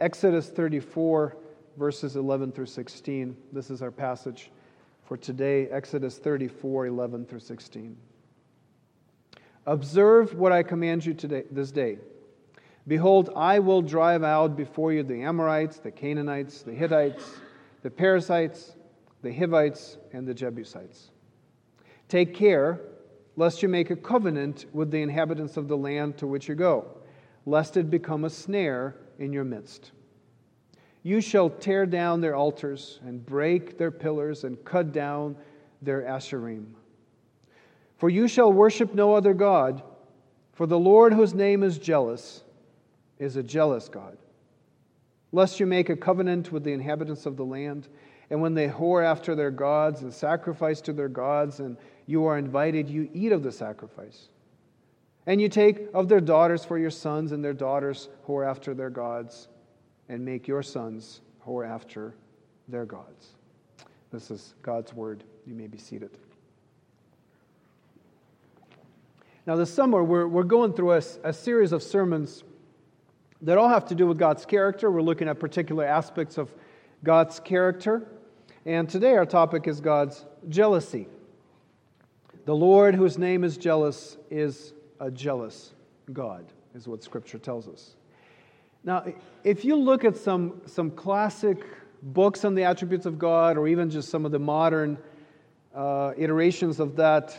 [0.00, 1.36] Exodus 34,
[1.76, 3.36] verses 11 through 16.
[3.52, 4.52] This is our passage
[5.04, 7.96] for today, Exodus 34, 11 through 16.
[9.66, 11.98] Observe what I command you today, this day.
[12.86, 17.24] Behold, I will drive out before you the Amorites, the Canaanites, the Hittites,
[17.82, 18.76] the Perizzites,
[19.22, 21.10] the Hivites, and the Jebusites.
[22.08, 22.80] Take care
[23.34, 26.86] lest you make a covenant with the inhabitants of the land to which you go,
[27.46, 29.92] lest it become a snare in your midst.
[31.02, 35.36] You shall tear down their altars and break their pillars and cut down
[35.80, 36.66] their asherim.
[37.96, 39.82] For you shall worship no other God,
[40.52, 42.42] for the Lord, whose name is jealous,
[43.18, 44.18] is a jealous God.
[45.32, 47.88] Lest you make a covenant with the inhabitants of the land,
[48.30, 52.38] and when they whore after their gods and sacrifice to their gods, and you are
[52.38, 54.28] invited, you eat of the sacrifice.
[55.28, 58.72] And you take of their daughters for your sons, and their daughters who are after
[58.72, 59.48] their gods
[60.08, 62.14] and make your sons who are after
[62.66, 63.34] their gods.
[64.10, 65.22] This is God's word.
[65.46, 66.16] You may be seated.
[69.46, 72.42] Now, this summer, we're, we're going through a, a series of sermons
[73.42, 74.90] that all have to do with God's character.
[74.90, 76.50] We're looking at particular aspects of
[77.04, 78.08] God's character.
[78.64, 81.06] And today, our topic is God's jealousy.
[82.46, 85.74] The Lord, whose name is jealous, is a jealous
[86.12, 87.94] God, is what Scripture tells us.
[88.84, 89.04] Now,
[89.44, 91.64] if you look at some, some classic
[92.02, 94.98] books on the attributes of God, or even just some of the modern
[95.74, 97.36] uh, iterations of that,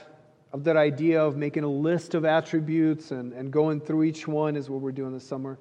[0.51, 4.55] of that idea of making a list of attributes and, and going through each one,
[4.55, 5.57] is what we're doing this summer,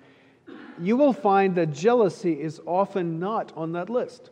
[0.81, 4.31] you will find that jealousy is often not on that list.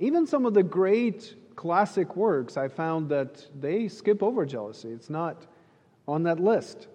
[0.00, 4.90] Even some of the great classic works, I found that they skip over jealousy.
[4.90, 5.46] It's not
[6.08, 6.88] on that list.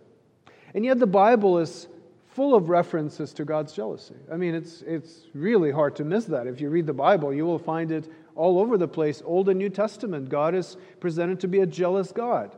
[0.73, 1.88] And yet, the Bible is
[2.33, 4.16] full of references to God's jealousy.
[4.31, 6.47] I mean, it's, it's really hard to miss that.
[6.47, 9.59] If you read the Bible, you will find it all over the place, Old and
[9.59, 10.30] New Testament.
[10.30, 12.56] God is presented to be a jealous God.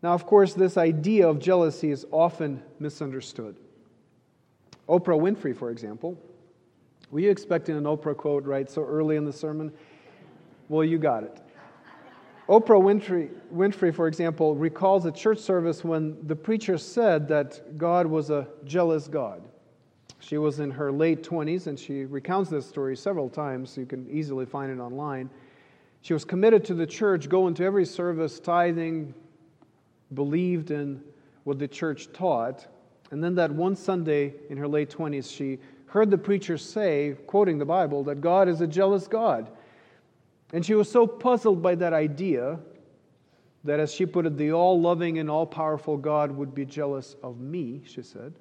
[0.00, 3.56] Now, of course, this idea of jealousy is often misunderstood.
[4.88, 6.16] Oprah Winfrey, for example.
[7.10, 9.72] Were you expecting an Oprah quote right so early in the sermon?
[10.68, 11.40] Well, you got it.
[12.48, 18.06] Oprah Winfrey, Winfrey, for example, recalls a church service when the preacher said that God
[18.06, 19.42] was a jealous God.
[20.20, 23.76] She was in her late 20s, and she recounts this story several times.
[23.76, 25.28] You can easily find it online.
[26.02, 29.12] She was committed to the church, going to every service, tithing,
[30.14, 31.02] believed in
[31.42, 32.66] what the church taught.
[33.10, 37.58] And then that one Sunday in her late 20s, she heard the preacher say, quoting
[37.58, 39.50] the Bible, that God is a jealous God.
[40.52, 42.58] And she was so puzzled by that idea
[43.64, 47.16] that, as she put it, the all loving and all powerful God would be jealous
[47.22, 48.34] of me, she said.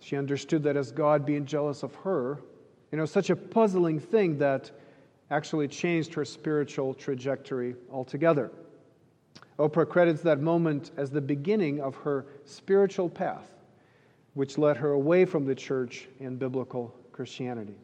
[0.00, 2.40] She understood that as God being jealous of her,
[2.90, 4.70] you know, such a puzzling thing that
[5.30, 8.50] actually changed her spiritual trajectory altogether.
[9.58, 13.54] Oprah credits that moment as the beginning of her spiritual path,
[14.34, 17.76] which led her away from the church and biblical Christianity.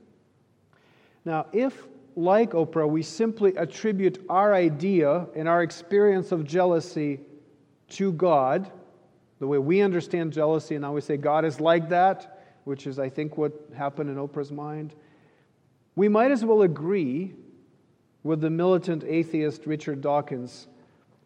[1.24, 1.86] Now, if
[2.18, 7.20] like Oprah, we simply attribute our idea and our experience of jealousy
[7.90, 8.70] to God,
[9.38, 12.98] the way we understand jealousy, and now we say God is like that, which is,
[12.98, 14.96] I think, what happened in Oprah's mind.
[15.94, 17.34] We might as well agree
[18.24, 20.66] with the militant atheist Richard Dawkins,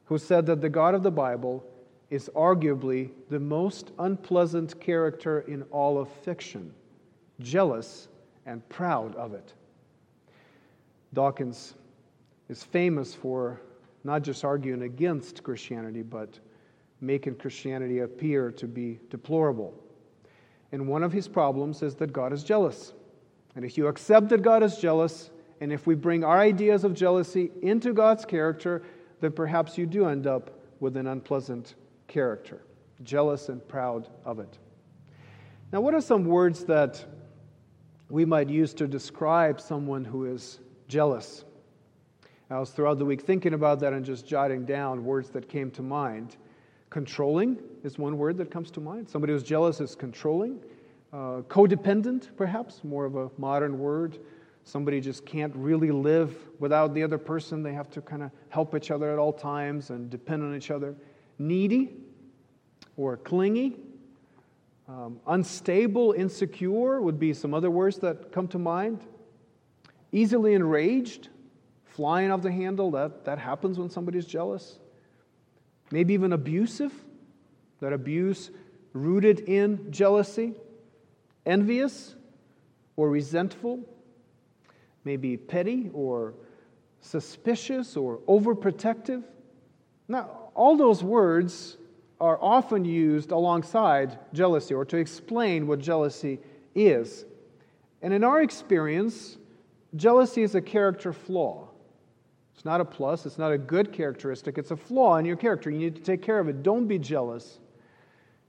[0.05, 1.65] who said that the God of the Bible
[2.11, 6.75] is arguably the most unpleasant character in all of fiction,
[7.41, 8.09] jealous
[8.45, 9.55] and proud of it.
[11.15, 11.75] Dawkins
[12.49, 13.61] is famous for
[14.05, 16.39] not just arguing against Christianity, but
[17.01, 19.75] making Christianity appear to be deplorable.
[20.73, 22.95] And one of his problems is that God is jealous.
[23.55, 25.31] And if you accept that God is jealous,
[25.61, 28.83] and if we bring our ideas of jealousy into God's character,
[29.21, 31.75] then perhaps you do end up with an unpleasant
[32.09, 32.63] character,
[33.05, 34.59] jealous and proud of it.
[35.73, 37.05] Now, what are some words that
[38.11, 41.45] we might use to describe someone who is jealous.
[42.53, 45.71] I was throughout the week thinking about that and just jotting down words that came
[45.73, 46.37] to mind.
[46.91, 49.09] Controlling is one word that comes to mind.
[49.09, 50.61] Somebody who's jealous is controlling.
[51.13, 54.19] Uh, codependent, perhaps, more of a modern word.
[54.65, 57.63] Somebody just can't really live without the other person.
[57.63, 60.71] They have to kind of help each other at all times and depend on each
[60.71, 60.95] other.
[61.39, 61.97] Needy
[62.99, 63.81] or clingy.
[64.89, 69.01] Um, unstable, insecure would be some other words that come to mind
[70.13, 71.29] easily enraged,
[71.85, 72.91] flying off the handle.
[72.93, 74.79] That, that happens when somebody's jealous.
[75.91, 76.93] Maybe even abusive,
[77.81, 78.51] that abuse
[78.93, 80.55] rooted in jealousy.
[81.47, 82.15] envious
[82.97, 83.81] or resentful,
[85.05, 86.35] maybe petty or
[87.01, 89.23] suspicious or overprotective.
[90.09, 91.77] Now, all those words
[92.21, 96.39] are often used alongside jealousy or to explain what jealousy
[96.75, 97.25] is.
[98.03, 99.39] And in our experience,
[99.97, 101.69] jealousy is a character flaw.
[102.55, 105.71] It's not a plus, it's not a good characteristic, it's a flaw in your character.
[105.71, 106.63] You need to take care of it.
[106.63, 107.59] Don't be jealous.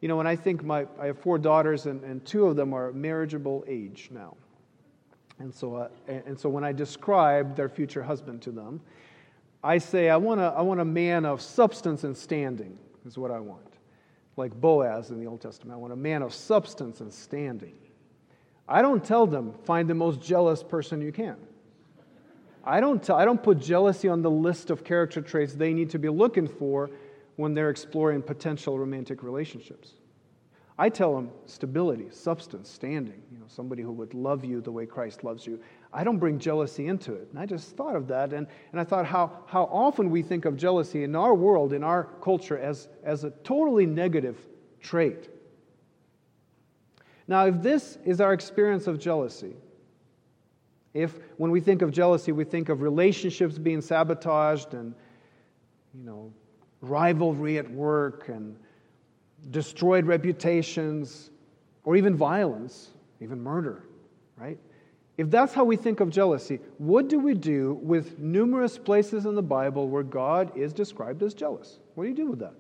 [0.01, 2.73] You know, when I think my, I have four daughters, and, and two of them
[2.73, 4.35] are marriageable age now.
[5.39, 8.81] And so, uh, and so when I describe their future husband to them,
[9.63, 13.31] I say, I want, a, I want a man of substance and standing, is what
[13.31, 13.65] I want.
[14.35, 15.73] Like Boaz in the Old Testament.
[15.73, 17.75] I want a man of substance and standing.
[18.67, 21.35] I don't tell them, find the most jealous person you can.
[22.63, 25.89] I don't, tell, I don't put jealousy on the list of character traits they need
[25.89, 26.89] to be looking for
[27.35, 29.93] when they're exploring potential romantic relationships.
[30.77, 34.85] I tell them stability, substance, standing, you know, somebody who would love you the way
[34.85, 35.59] Christ loves you.
[35.91, 37.27] I don't bring jealousy into it.
[37.29, 40.45] And I just thought of that, and, and I thought how, how often we think
[40.45, 44.37] of jealousy in our world, in our culture, as, as a totally negative
[44.81, 45.29] trait.
[47.27, 49.55] Now, if this is our experience of jealousy,
[50.93, 54.93] if when we think of jealousy, we think of relationships being sabotaged and,
[55.93, 56.31] you know,
[56.81, 58.55] rivalry at work and
[59.51, 61.31] destroyed reputations,
[61.83, 62.89] or even violence,
[63.19, 63.83] even murder,
[64.37, 64.57] right?
[65.17, 69.35] If that's how we think of jealousy, what do we do with numerous places in
[69.35, 71.79] the Bible where God is described as jealous?
[71.95, 72.55] What do you do with that?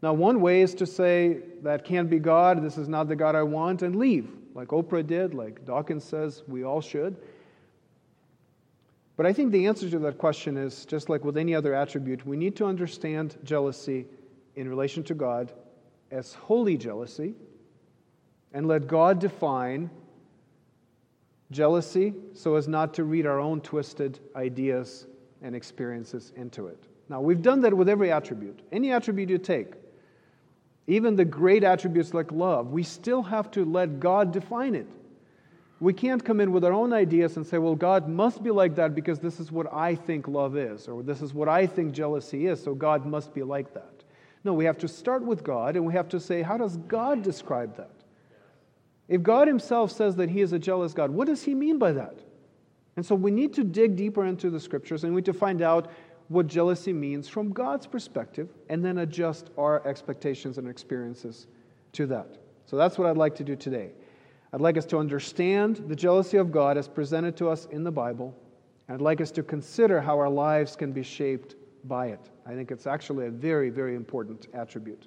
[0.00, 3.34] Now, one way is to say that can't be God, this is not the God
[3.34, 7.16] I want, and leave, like Oprah did, like Dawkins says we all should.
[9.16, 12.24] But I think the answer to that question is just like with any other attribute,
[12.24, 14.06] we need to understand jealousy
[14.54, 15.52] in relation to God
[16.12, 17.34] as holy jealousy
[18.52, 19.90] and let God define
[21.50, 25.06] jealousy so as not to read our own twisted ideas
[25.42, 26.78] and experiences into it.
[27.08, 28.60] Now, we've done that with every attribute.
[28.70, 29.72] Any attribute you take,
[30.88, 34.88] even the great attributes like love, we still have to let God define it.
[35.80, 38.74] We can't come in with our own ideas and say, well, God must be like
[38.76, 41.92] that because this is what I think love is, or this is what I think
[41.92, 44.02] jealousy is, so God must be like that.
[44.44, 47.22] No, we have to start with God and we have to say, how does God
[47.22, 47.92] describe that?
[49.08, 51.92] If God Himself says that He is a jealous God, what does He mean by
[51.92, 52.18] that?
[52.96, 55.62] And so we need to dig deeper into the scriptures and we need to find
[55.62, 55.90] out
[56.28, 61.46] what jealousy means from God's perspective and then adjust our expectations and experiences
[61.92, 62.38] to that.
[62.66, 63.92] So that's what I'd like to do today.
[64.52, 67.90] I'd like us to understand the jealousy of God as presented to us in the
[67.90, 68.34] Bible.
[68.86, 72.30] And I'd like us to consider how our lives can be shaped by it.
[72.46, 75.06] I think it's actually a very, very important attribute.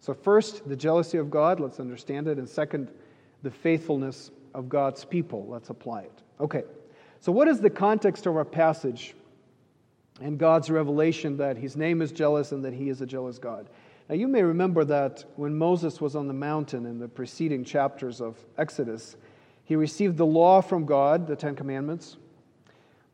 [0.00, 2.38] So, first, the jealousy of God, let's understand it.
[2.38, 2.90] And second,
[3.42, 6.22] the faithfulness of God's people, let's apply it.
[6.40, 6.64] Okay,
[7.20, 9.14] so what is the context of our passage
[10.22, 13.68] and God's revelation that his name is jealous and that he is a jealous God?
[14.08, 18.20] Now, you may remember that when Moses was on the mountain in the preceding chapters
[18.20, 19.16] of Exodus,
[19.64, 22.16] he received the law from God, the Ten Commandments.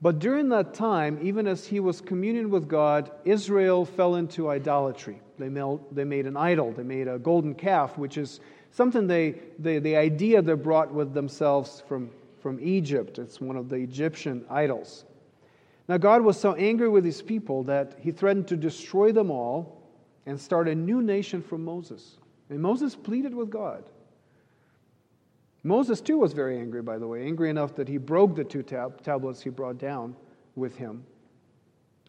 [0.01, 5.21] But during that time, even as he was communing with God, Israel fell into idolatry.
[5.39, 8.41] They made an idol, they made a golden calf, which is
[8.71, 12.11] something they, they the idea they brought with themselves from,
[12.41, 13.19] from Egypt.
[13.19, 15.05] It's one of the Egyptian idols.
[15.89, 19.83] Now, God was so angry with his people that he threatened to destroy them all
[20.27, 22.19] and start a new nation from Moses.
[22.51, 23.85] And Moses pleaded with God.
[25.65, 28.63] Moses, too, was very angry, by the way, angry enough that he broke the two
[28.63, 30.15] tab- tablets he brought down
[30.55, 31.05] with him.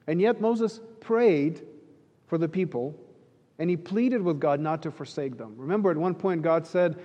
[0.08, 1.66] And yet, Moses prayed
[2.28, 2.96] for the people
[3.60, 5.54] and he pleaded with God not to forsake them.
[5.58, 6.98] Remember, at one point, God said,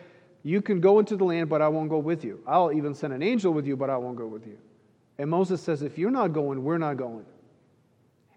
[0.42, 2.40] You can go into the land, but I won't go with you.
[2.46, 4.58] I'll even send an angel with you, but I won't go with you.
[5.18, 7.24] And Moses says, If you're not going, we're not going.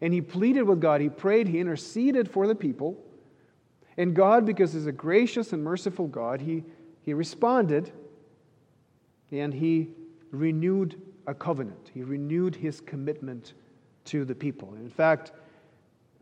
[0.02, 1.02] And he pleaded with God.
[1.02, 1.48] He prayed.
[1.48, 2.98] He interceded for the people.
[3.98, 6.64] And God, because he's a gracious and merciful God, he,
[7.02, 7.92] he responded
[9.32, 9.90] and he
[10.32, 11.92] renewed a covenant.
[11.94, 13.54] He renewed his commitment
[14.06, 14.70] to the people.
[14.74, 15.32] And in fact,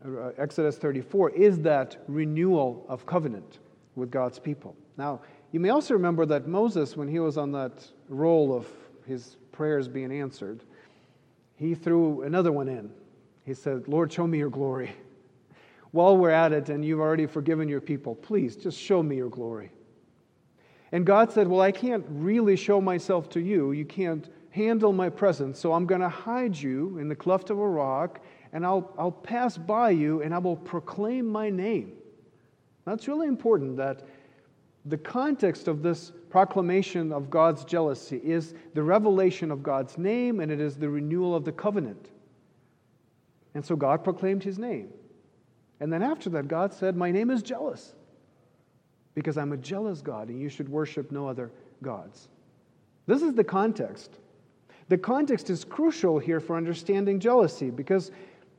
[0.04, 3.58] uh, Exodus 34 is that renewal of covenant
[3.94, 4.74] with God's people.
[4.96, 5.20] Now,
[5.52, 8.66] you may also remember that Moses, when he was on that roll of
[9.06, 10.62] his prayers being answered,
[11.56, 12.90] he threw another one in
[13.46, 14.90] he said, Lord, show me your glory.
[15.92, 19.30] While we're at it and you've already forgiven your people, please just show me your
[19.30, 19.70] glory.
[20.90, 23.70] And God said, Well, I can't really show myself to you.
[23.70, 27.58] You can't handle my presence, so I'm going to hide you in the cleft of
[27.58, 28.20] a rock,
[28.52, 31.92] and I'll, I'll pass by you, and I will proclaim my name.
[32.84, 34.02] That's really important that
[34.86, 40.50] the context of this proclamation of God's jealousy is the revelation of God's name and
[40.52, 42.10] it is the renewal of the covenant.
[43.54, 44.90] And so God proclaimed his name.
[45.80, 47.94] And then after that, God said, My name is jealous
[49.14, 51.50] because I'm a jealous God and you should worship no other
[51.82, 52.28] gods.
[53.06, 54.18] This is the context.
[54.88, 58.12] The context is crucial here for understanding jealousy because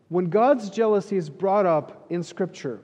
[0.10, 2.82] when God's jealousy is brought up in Scripture,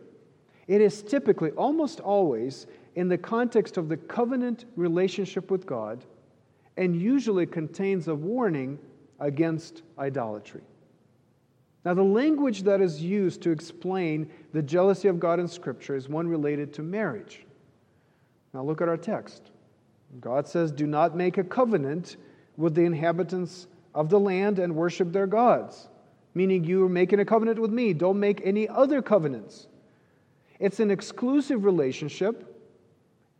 [0.68, 6.06] it is typically, almost always, in the context of the covenant relationship with God
[6.78, 8.80] and usually contains a warning
[9.20, 10.62] against idolatry.
[11.86, 16.08] Now, the language that is used to explain the jealousy of God in Scripture is
[16.08, 17.46] one related to marriage.
[18.54, 19.52] Now, look at our text.
[20.22, 22.18] God says, Do not make a covenant
[22.56, 25.90] with the inhabitants of the land and worship their gods,
[26.34, 27.94] meaning you are making a covenant with me.
[27.94, 29.68] Don't make any other covenants.
[30.60, 32.53] It's an exclusive relationship.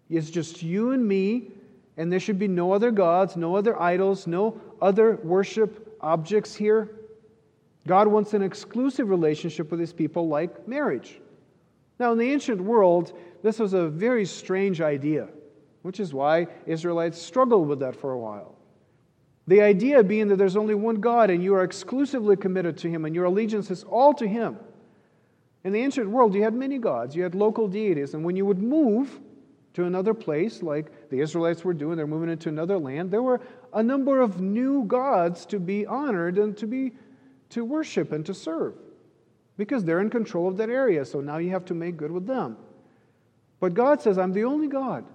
[0.10, 1.51] It's just you and me,
[1.98, 6.89] and there should be no other gods, no other idols, no other worship objects here.
[7.88, 11.19] God wants an exclusive relationship with his people like marriage.
[12.00, 15.29] Now, in the ancient world, this was a very strange idea,
[15.81, 18.55] which is why Israelites struggled with that for a while.
[19.48, 23.03] The idea being that there's only one God and you are exclusively committed to him
[23.03, 24.57] and your allegiance is all to him.
[25.65, 28.45] In the ancient world, you had many gods, you had local deities, and when you
[28.45, 29.19] would move
[29.73, 33.41] to another place, like the Israelites were doing, they're moving into another land, there were
[33.73, 36.93] a number of new gods to be honored and to be
[37.49, 38.75] to worship and to serve
[39.57, 41.05] because they're in control of that area.
[41.05, 42.57] So now you have to make good with them.
[43.59, 45.05] But God says, I'm the only God.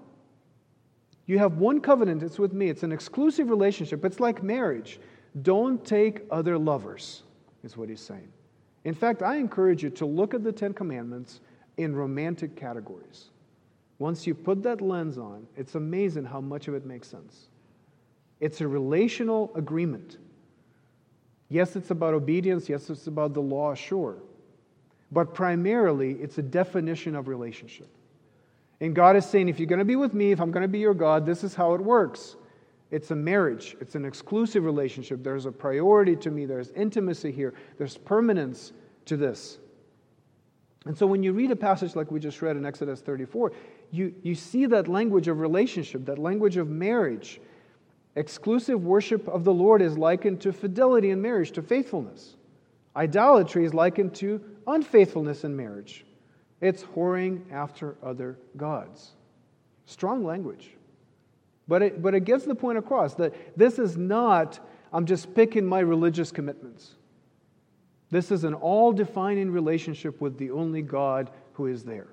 [1.27, 2.71] You have one covenant, it's with me.
[2.71, 4.05] It's an exclusive relationship.
[4.05, 4.99] It's like marriage.
[5.43, 7.23] Don't take other lovers,
[7.63, 8.29] is what he's saying.
[8.85, 11.41] In fact, I encourage you to look at the Ten Commandments
[11.77, 13.31] in romantic categories.
[13.99, 17.49] Once you put that lens on, it's amazing how much of it makes sense.
[18.41, 20.19] It's a relational agreement.
[21.49, 22.69] Yes, it's about obedience.
[22.69, 24.17] Yes, it's about the law, sure.
[25.11, 27.89] But primarily, it's a definition of relationship.
[28.81, 30.69] And God is saying, if you're going to be with me, if I'm going to
[30.69, 32.37] be your God, this is how it works.
[32.91, 35.23] It's a marriage, it's an exclusive relationship.
[35.23, 38.73] There's a priority to me, there's intimacy here, there's permanence
[39.07, 39.59] to this.
[40.87, 43.53] And so when you read a passage like we just read in Exodus 34,
[43.91, 47.41] you, you see that language of relationship, that language of marriage.
[48.17, 52.37] Exclusive worship of the Lord is likened to fidelity in marriage, to faithfulness.
[52.97, 56.05] Idolatry is likened to unfaithfulness in marriage.
[56.61, 59.13] It's whoring after other gods.
[59.87, 60.71] Strong language.
[61.69, 64.59] But it, but it gets the point across that this is not,
[64.93, 66.95] I'm just picking my religious commitments.
[68.11, 72.09] This is an all defining relationship with the only God who is there.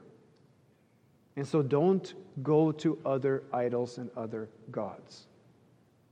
[1.35, 2.13] And so don't
[2.43, 5.27] go to other idols and other gods.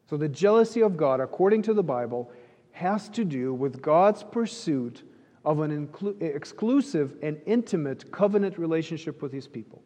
[0.09, 2.29] So, the jealousy of God, according to the Bible,
[2.71, 5.03] has to do with God's pursuit
[5.45, 9.81] of an inclu- exclusive and intimate covenant relationship with his people.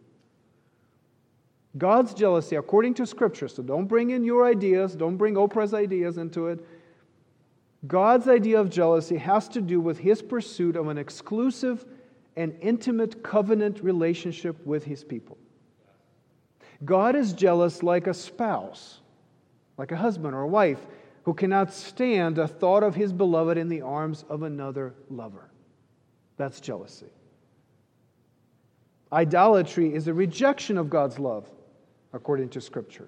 [1.77, 6.17] God's jealousy, according to Scripture, so don't bring in your ideas, don't bring Oprah's ideas
[6.17, 6.65] into it.
[7.85, 11.85] God's idea of jealousy has to do with his pursuit of an exclusive
[12.37, 15.37] and intimate covenant relationship with his people.
[16.85, 19.01] God is jealous like a spouse
[19.77, 20.85] like a husband or a wife
[21.23, 25.49] who cannot stand the thought of his beloved in the arms of another lover.
[26.37, 27.07] That's jealousy.
[29.11, 31.49] Idolatry is a rejection of God's love,
[32.13, 33.07] according to Scripture.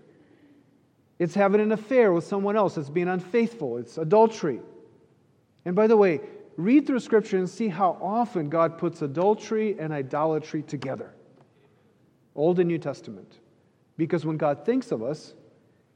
[1.18, 4.62] It's having an affair with someone else, it's being unfaithful, it's adultery.
[5.66, 6.22] And by the way,
[6.60, 11.14] read through Scripture and see how often God puts adultery and idolatry together,
[12.36, 13.40] Old and New Testament.
[13.96, 15.36] Because when God thinks of us,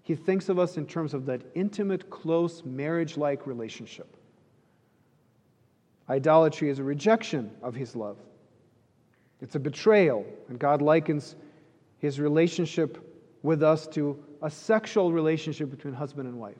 [0.03, 4.15] he thinks of us in terms of that intimate, close, marriage like relationship.
[6.09, 8.17] Idolatry is a rejection of his love,
[9.41, 11.35] it's a betrayal, and God likens
[11.97, 12.97] his relationship
[13.43, 16.55] with us to a sexual relationship between husband and wife.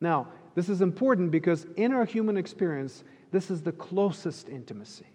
[0.00, 5.06] Now, this is important because in our human experience, this is the closest intimacy.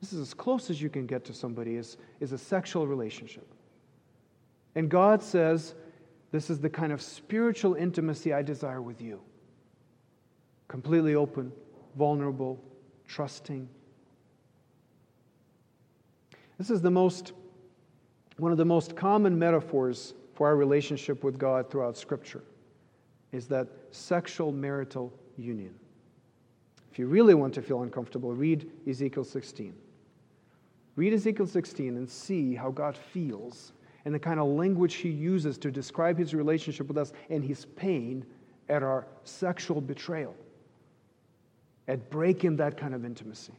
[0.00, 3.46] This is as close as you can get to somebody is, is a sexual relationship.
[4.74, 5.74] And God says,
[6.32, 9.20] This is the kind of spiritual intimacy I desire with you.
[10.68, 11.52] Completely open,
[11.96, 12.58] vulnerable,
[13.06, 13.68] trusting.
[16.58, 17.32] This is the most,
[18.36, 22.42] one of the most common metaphors for our relationship with God throughout Scripture,
[23.32, 25.74] is that sexual marital union.
[26.90, 29.74] If you really want to feel uncomfortable, read Ezekiel 16.
[30.96, 33.72] Read Ezekiel 16 and see how God feels
[34.04, 37.66] and the kind of language he uses to describe his relationship with us and his
[37.76, 38.24] pain
[38.68, 40.34] at our sexual betrayal,
[41.86, 43.52] at breaking that kind of intimacy.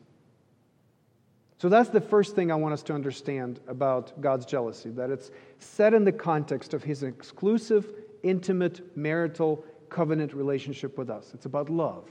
[1.57, 5.29] So that's the first thing I want us to understand about God's jealousy that it's
[5.59, 11.31] set in the context of his exclusive, intimate, marital, covenant relationship with us.
[11.33, 12.09] It's about love.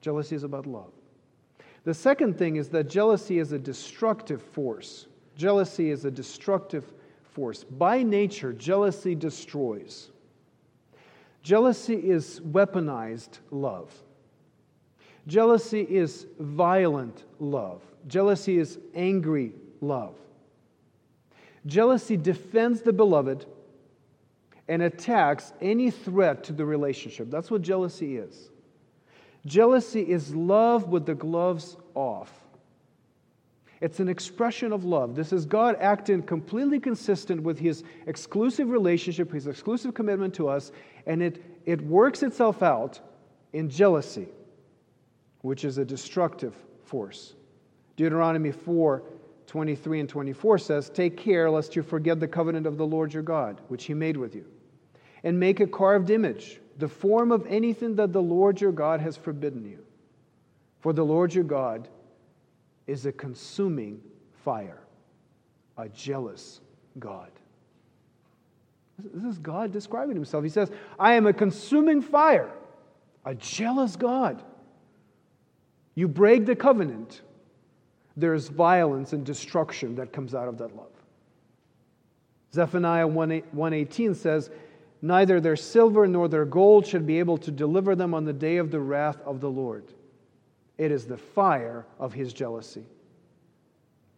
[0.00, 0.92] Jealousy is about love.
[1.84, 5.06] The second thing is that jealousy is a destructive force.
[5.36, 6.84] Jealousy is a destructive
[7.22, 7.64] force.
[7.64, 10.10] By nature, jealousy destroys.
[11.42, 13.92] Jealousy is weaponized love.
[15.26, 17.82] Jealousy is violent love.
[18.06, 20.16] Jealousy is angry love.
[21.66, 23.46] Jealousy defends the beloved
[24.70, 27.28] and attacks any threat to the relationship.
[27.28, 28.50] That's what jealousy is.
[29.44, 32.32] Jealousy is love with the gloves off.
[33.80, 35.16] It's an expression of love.
[35.16, 40.70] This is God acting completely consistent with his exclusive relationship, his exclusive commitment to us,
[41.04, 43.00] and it, it works itself out
[43.52, 44.28] in jealousy,
[45.40, 47.34] which is a destructive force.
[47.96, 49.02] Deuteronomy 4
[49.48, 53.24] 23 and 24 says, Take care lest you forget the covenant of the Lord your
[53.24, 54.44] God, which he made with you,
[55.22, 59.16] and make a carved image, the form of anything that the Lord your God has
[59.16, 59.84] forbidden you.
[60.80, 61.88] For the Lord your God
[62.86, 64.00] is a consuming
[64.44, 64.80] fire,
[65.76, 66.60] a jealous
[66.98, 67.30] God.
[68.98, 70.44] This is God describing himself.
[70.44, 72.50] He says, I am a consuming fire,
[73.24, 74.42] a jealous God.
[75.94, 77.22] You break the covenant,
[78.16, 80.86] there's violence and destruction that comes out of that love.
[82.52, 84.50] Zephaniah 118 says,
[85.02, 88.58] Neither their silver nor their gold should be able to deliver them on the day
[88.58, 89.84] of the wrath of the Lord.
[90.76, 92.84] It is the fire of his jealousy.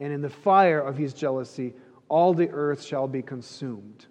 [0.01, 1.75] And in the fire of his jealousy,
[2.09, 4.07] all the earth shall be consumed.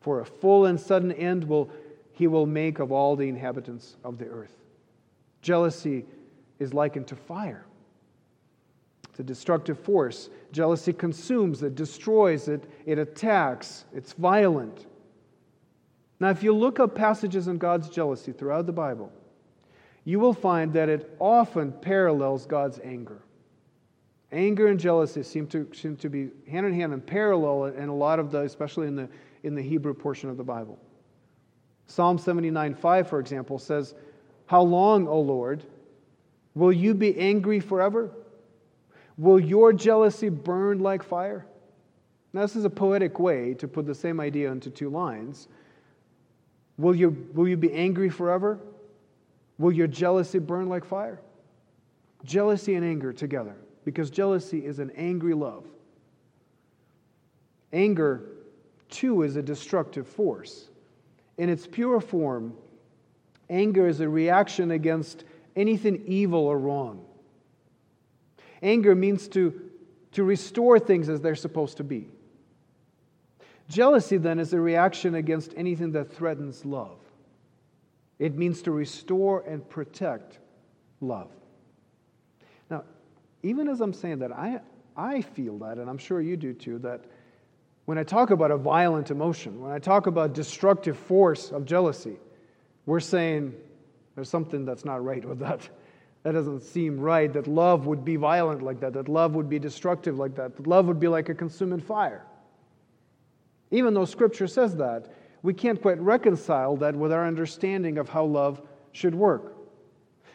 [0.00, 1.70] For a full and sudden end will
[2.12, 4.52] he will make of all the inhabitants of the earth.
[5.40, 6.04] Jealousy
[6.58, 7.64] is likened to fire.
[9.08, 10.28] It's a destructive force.
[10.52, 14.86] Jealousy consumes, it destroys, it, it attacks, it's violent.
[16.20, 19.10] Now, if you look up passages on God's jealousy throughout the Bible,
[20.04, 23.22] you will find that it often parallels God's anger.
[24.30, 27.94] Anger and jealousy seem to, seem to be hand in hand and parallel in a
[27.94, 29.08] lot of the, especially in the,
[29.42, 30.78] in the Hebrew portion of the Bible.
[31.86, 33.94] Psalm 79 5, for example, says,
[34.46, 35.64] How long, O Lord,
[36.54, 38.12] will you be angry forever?
[39.16, 41.46] Will your jealousy burn like fire?
[42.32, 45.48] Now, this is a poetic way to put the same idea into two lines.
[46.80, 48.58] Will you, will you be angry forever?
[49.58, 51.20] Will your jealousy burn like fire?
[52.24, 55.66] Jealousy and anger together, because jealousy is an angry love.
[57.70, 58.22] Anger,
[58.88, 60.68] too, is a destructive force.
[61.36, 62.54] In its pure form,
[63.50, 65.24] anger is a reaction against
[65.56, 67.04] anything evil or wrong.
[68.62, 69.70] Anger means to,
[70.12, 72.08] to restore things as they're supposed to be.
[73.70, 76.98] Jealousy, then, is a reaction against anything that threatens love.
[78.18, 80.40] It means to restore and protect
[81.00, 81.30] love.
[82.68, 82.82] Now,
[83.44, 84.60] even as I'm saying that, I,
[84.96, 87.04] I feel that, and I'm sure you do too, that
[87.84, 92.16] when I talk about a violent emotion, when I talk about destructive force of jealousy,
[92.86, 93.54] we're saying
[94.16, 95.68] there's something that's not right with that.
[96.24, 99.60] That doesn't seem right, that love would be violent like that, that love would be
[99.60, 102.26] destructive like that, that love would be like a consuming fire.
[103.70, 108.24] Even though Scripture says that, we can't quite reconcile that with our understanding of how
[108.24, 108.60] love
[108.92, 109.54] should work.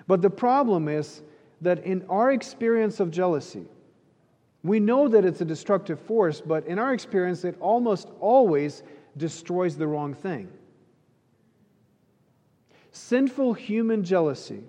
[0.07, 1.21] But the problem is
[1.61, 3.65] that in our experience of jealousy,
[4.63, 8.83] we know that it's a destructive force, but in our experience, it almost always
[9.17, 10.49] destroys the wrong thing.
[12.91, 14.63] Sinful human jealousy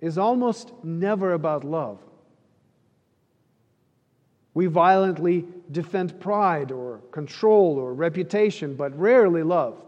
[0.00, 1.98] is almost never about love.
[4.54, 9.82] We violently defend pride or control or reputation, but rarely love.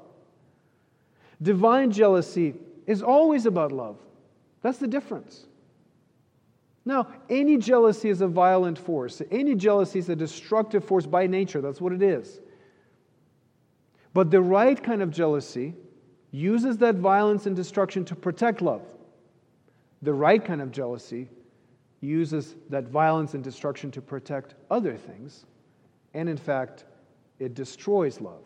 [1.41, 2.55] Divine jealousy
[2.87, 3.97] is always about love.
[4.63, 5.47] That's the difference.
[6.85, 9.23] Now, any jealousy is a violent force.
[9.31, 11.61] Any jealousy is a destructive force by nature.
[11.61, 12.41] That's what it is.
[14.15, 15.75] But the right kind of jealousy
[16.31, 18.83] uses that violence and destruction to protect love.
[20.03, 21.29] The right kind of jealousy
[22.01, 25.47] uses that violence and destruction to protect other things.
[26.15, 26.85] And in fact,
[27.39, 28.43] it destroys love.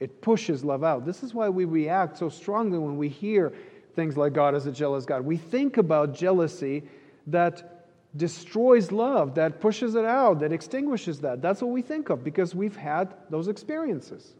[0.00, 1.04] It pushes love out.
[1.04, 3.52] This is why we react so strongly when we hear
[3.94, 5.24] things like God is a jealous God.
[5.24, 6.84] We think about jealousy
[7.26, 11.42] that destroys love, that pushes it out, that extinguishes that.
[11.42, 14.34] That's what we think of because we've had those experiences.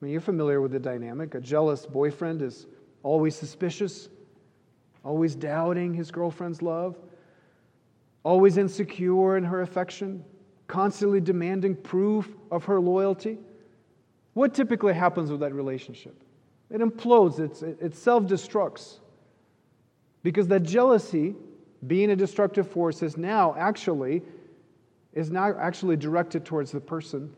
[0.00, 1.34] I mean, you're familiar with the dynamic.
[1.34, 2.66] A jealous boyfriend is
[3.02, 4.08] always suspicious,
[5.04, 6.96] always doubting his girlfriend's love,
[8.28, 10.22] always insecure in her affection,
[10.66, 13.38] constantly demanding proof of her loyalty.
[14.34, 16.14] What typically happens with that relationship?
[16.70, 18.98] It implodes, it's, it self destructs.
[20.22, 21.36] Because that jealousy,
[21.86, 24.22] being a destructive force, is now actually
[25.14, 27.34] is now actually directed towards the person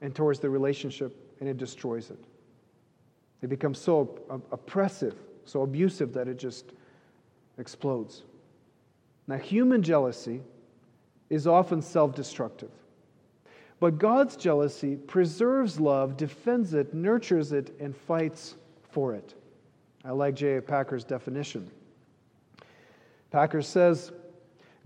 [0.00, 2.18] and towards the relationship, and it destroys it.
[3.40, 6.72] It becomes so oppressive, so abusive that it just
[7.56, 8.24] explodes.
[9.28, 10.40] Now, human jealousy
[11.28, 12.70] is often self destructive.
[13.78, 18.56] But God's jealousy preserves love, defends it, nurtures it, and fights
[18.90, 19.34] for it.
[20.04, 20.60] I like J.
[20.60, 21.70] Packer's definition.
[23.30, 24.10] Packer says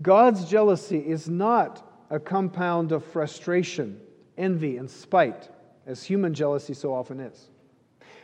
[0.01, 3.99] God's jealousy is not a compound of frustration,
[4.37, 5.49] envy, and spite,
[5.87, 7.49] as human jealousy so often is,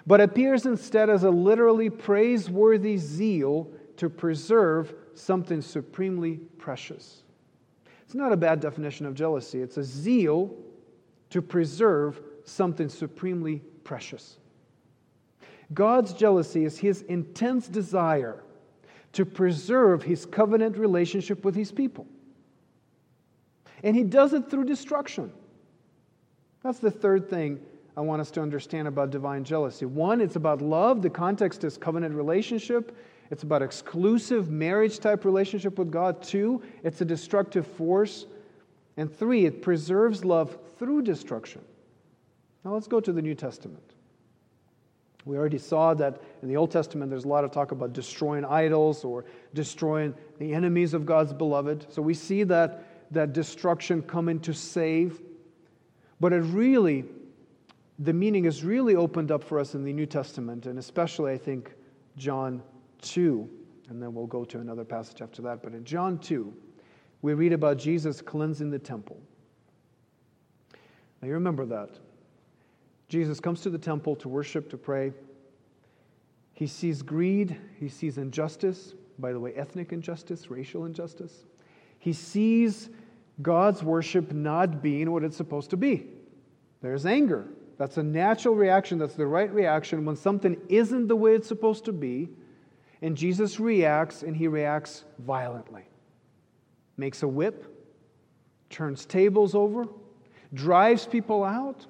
[0.05, 7.23] but appears instead as a literally praiseworthy zeal to preserve something supremely precious.
[8.05, 10.55] It's not a bad definition of jealousy, it's a zeal
[11.29, 14.37] to preserve something supremely precious.
[15.73, 18.43] God's jealousy is his intense desire
[19.13, 22.07] to preserve his covenant relationship with his people.
[23.83, 25.31] And he does it through destruction.
[26.63, 27.59] That's the third thing
[27.95, 29.85] I want us to understand about divine jealousy.
[29.85, 31.01] One, it's about love.
[31.01, 32.95] The context is covenant relationship.
[33.31, 36.21] It's about exclusive marriage type relationship with God.
[36.21, 38.25] Two, it's a destructive force.
[38.97, 41.61] And three, it preserves love through destruction.
[42.65, 43.83] Now let's go to the New Testament.
[45.25, 48.45] We already saw that in the Old Testament there's a lot of talk about destroying
[48.45, 51.85] idols or destroying the enemies of God's beloved.
[51.93, 55.21] So we see that, that destruction coming to save.
[56.19, 57.05] But it really,
[57.99, 61.37] the meaning is really opened up for us in the New Testament, and especially, I
[61.37, 61.73] think,
[62.17, 62.61] John
[63.01, 63.49] 2,
[63.89, 65.61] and then we'll go to another passage after that.
[65.63, 66.53] But in John 2,
[67.21, 69.19] we read about Jesus cleansing the temple.
[71.21, 71.99] Now, you remember that.
[73.09, 75.11] Jesus comes to the temple to worship, to pray.
[76.53, 81.45] He sees greed, he sees injustice, by the way, ethnic injustice, racial injustice.
[81.97, 82.89] He sees
[83.41, 86.07] God's worship not being what it's supposed to be.
[86.81, 87.47] There's anger.
[87.77, 88.97] That's a natural reaction.
[88.97, 92.29] That's the right reaction when something isn't the way it's supposed to be.
[93.01, 95.83] And Jesus reacts, and he reacts violently.
[96.97, 97.65] Makes a whip,
[98.69, 99.87] turns tables over,
[100.53, 101.85] drives people out.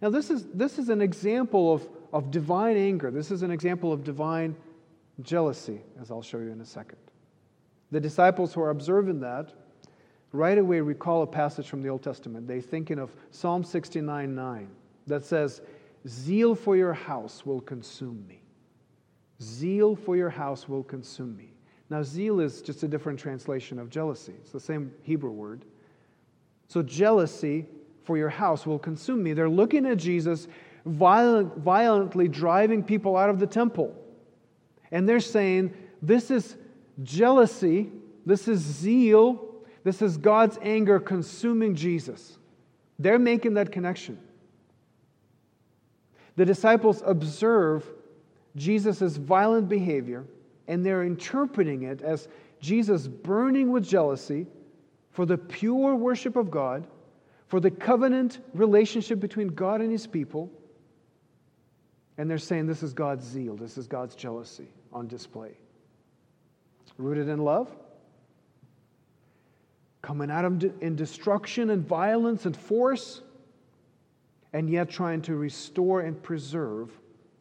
[0.00, 3.10] Now, this is, this is an example of, of divine anger.
[3.10, 4.56] This is an example of divine
[5.22, 6.98] jealousy, as I'll show you in a second.
[7.90, 9.52] The disciples who are observing that
[10.32, 12.46] right away recall a passage from the Old Testament.
[12.46, 14.68] They're thinking of Psalm 69 9
[15.06, 15.60] that says,
[16.08, 18.39] Zeal for your house will consume me.
[19.42, 21.52] Zeal for your house will consume me.
[21.88, 25.64] Now, zeal is just a different translation of jealousy, it's the same Hebrew word.
[26.68, 27.66] So, jealousy
[28.04, 29.32] for your house will consume me.
[29.32, 30.46] They're looking at Jesus
[30.86, 33.94] violent, violently driving people out of the temple.
[34.90, 36.56] And they're saying, This is
[37.02, 37.90] jealousy,
[38.26, 39.50] this is zeal,
[39.84, 42.38] this is God's anger consuming Jesus.
[42.98, 44.18] They're making that connection.
[46.36, 47.90] The disciples observe
[48.56, 50.26] Jesus' violent behavior
[50.68, 52.28] and they're interpreting it as
[52.60, 54.46] Jesus burning with jealousy
[55.10, 56.86] for the pure worship of God,
[57.48, 60.50] for the covenant relationship between God and his people.
[62.18, 65.56] And they're saying this is God's zeal, this is God's jealousy on display.
[66.98, 67.68] Rooted in love,
[70.02, 73.22] coming out in destruction and violence and force,
[74.52, 76.90] and yet trying to restore and preserve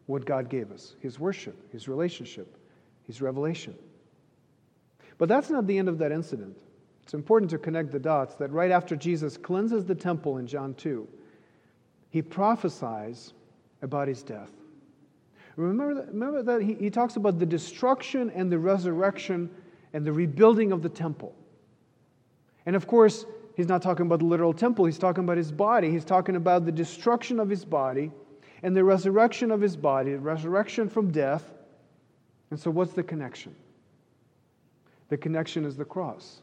[0.10, 2.58] what God gave us his worship, his relationship,
[3.06, 3.76] his revelation.
[5.19, 6.58] But that's not the end of that incident.
[7.04, 10.74] It's important to connect the dots that right after Jesus cleanses the temple in John
[10.74, 11.08] 2,
[12.10, 13.34] he prophesies
[13.84, 14.50] about his death.
[15.56, 19.48] Remember that, remember that he, he talks about the destruction and the resurrection
[19.93, 21.36] and the rebuilding of the temple.
[22.65, 25.91] And of course, he's not talking about the literal temple, he's talking about his body.
[25.91, 28.12] He's talking about the destruction of his body
[28.63, 31.43] and the resurrection of his body, the resurrection from death.
[32.52, 33.56] And so, what's the connection?
[35.10, 36.41] The connection is the cross.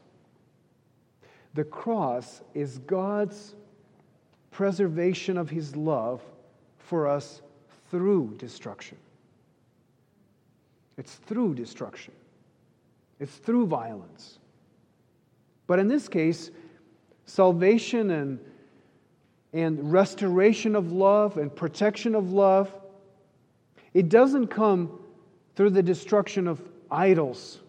[1.55, 3.55] The cross is God's
[4.50, 6.22] preservation of his love
[6.79, 7.42] for us
[7.90, 8.98] through destruction.
[10.96, 12.14] It's through destruction.
[13.18, 14.38] it's through violence.
[15.66, 16.50] But in this case,
[17.24, 18.38] salvation and,
[19.52, 22.72] and restoration of love and protection of love,
[23.94, 24.98] it doesn't come
[25.54, 27.61] through the destruction of idols,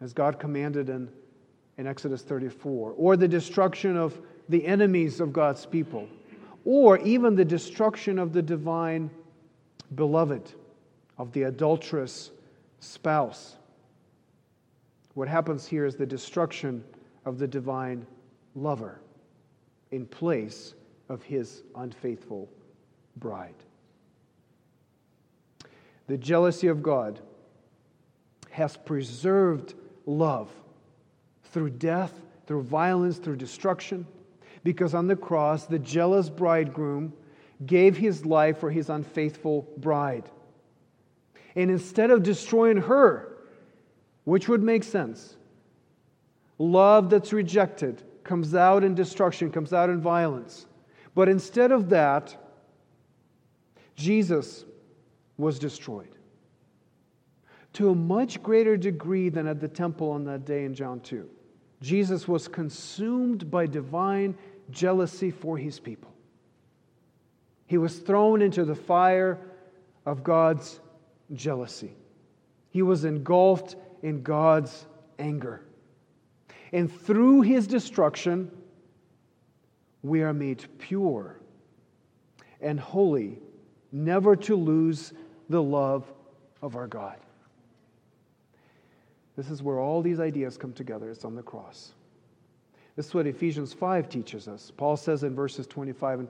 [0.00, 1.08] as God commanded in,
[1.76, 4.18] in Exodus 34, or the destruction of
[4.48, 6.08] the enemies of God's people,
[6.64, 9.10] or even the destruction of the divine
[9.94, 10.52] beloved,
[11.18, 12.30] of the adulterous
[12.80, 13.56] spouse.
[15.14, 16.82] What happens here is the destruction
[17.24, 18.06] of the divine
[18.54, 19.00] lover
[19.90, 20.74] in place
[21.08, 22.48] of his unfaithful
[23.16, 23.54] bride.
[26.06, 27.20] The jealousy of God
[28.50, 29.74] has preserved
[30.06, 30.50] love
[31.44, 32.12] through death,
[32.46, 34.06] through violence, through destruction,
[34.62, 37.12] because on the cross, the jealous bridegroom
[37.66, 40.28] gave his life for his unfaithful bride.
[41.54, 43.36] And instead of destroying her,
[44.24, 45.36] which would make sense,
[46.58, 50.66] love that's rejected comes out in destruction, comes out in violence.
[51.14, 52.36] But instead of that,
[53.94, 54.64] Jesus
[55.36, 56.08] was destroyed
[57.74, 61.28] to a much greater degree than at the temple on that day in John 2.
[61.80, 64.36] Jesus was consumed by divine
[64.70, 66.12] jealousy for his people.
[67.66, 69.38] He was thrown into the fire
[70.06, 70.80] of God's
[71.32, 71.92] jealousy.
[72.70, 74.86] He was engulfed in God's
[75.18, 75.64] anger.
[76.72, 78.50] And through his destruction,
[80.04, 81.40] we are made pure
[82.60, 83.38] and holy,
[83.90, 85.12] never to lose
[85.48, 86.04] the love
[86.62, 87.16] of our God.
[89.36, 91.10] This is where all these ideas come together.
[91.10, 91.92] It's on the cross.
[92.96, 94.70] This is what Ephesians 5 teaches us.
[94.76, 96.28] Paul says in verses 25 and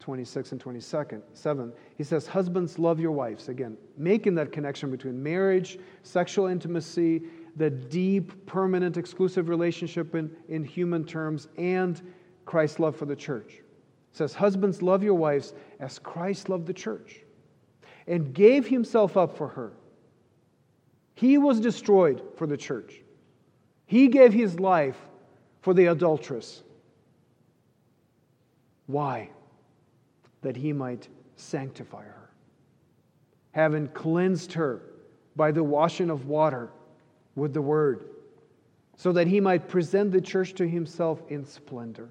[0.00, 3.48] 26 and 27, he says, Husbands, love your wives.
[3.48, 7.22] Again, making that connection between marriage, sexual intimacy,
[7.56, 12.00] the deep, permanent, exclusive relationship in, in human terms, and
[12.50, 13.52] Christ's love for the church.
[13.52, 13.62] It
[14.16, 17.20] says, Husbands, love your wives as Christ loved the church
[18.08, 19.72] and gave himself up for her.
[21.14, 23.02] He was destroyed for the church.
[23.86, 24.96] He gave his life
[25.60, 26.64] for the adulteress.
[28.88, 29.30] Why?
[30.42, 32.30] That he might sanctify her.
[33.52, 34.82] Having cleansed her
[35.36, 36.70] by the washing of water
[37.36, 38.08] with the word,
[38.96, 42.08] so that he might present the church to himself in splendor,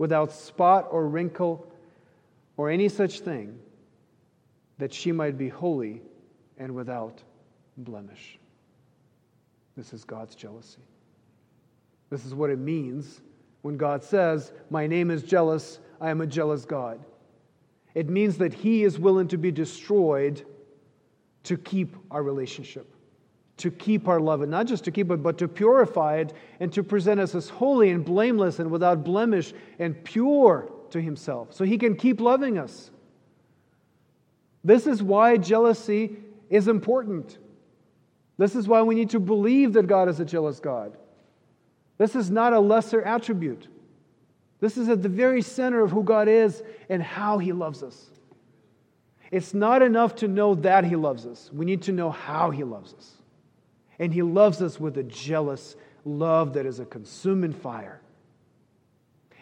[0.00, 1.70] without spot or wrinkle
[2.56, 3.58] or any such thing,
[4.78, 6.00] that she might be holy
[6.56, 7.22] and without
[7.76, 8.38] blemish.
[9.76, 10.80] This is God's jealousy.
[12.08, 13.20] This is what it means
[13.60, 16.98] when God says, My name is jealous, I am a jealous God.
[17.94, 20.46] It means that He is willing to be destroyed
[21.42, 22.90] to keep our relationship,
[23.60, 26.72] to keep our love, and not just to keep it, but to purify it and
[26.72, 31.64] to present us as holy and blameless and without blemish and pure to Himself, so
[31.64, 32.90] He can keep loving us.
[34.64, 36.16] This is why jealousy
[36.50, 37.38] is important.
[38.36, 40.96] This is why we need to believe that God is a jealous God.
[41.98, 43.68] This is not a lesser attribute.
[44.60, 48.10] This is at the very center of who God is and how He loves us.
[49.30, 52.64] It's not enough to know that He loves us, we need to know how He
[52.64, 53.19] loves us.
[54.00, 58.00] And He loves us with a jealous love that is a consuming fire.